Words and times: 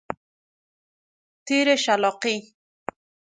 تیر 1.45 1.67
شلاقی 1.83 2.37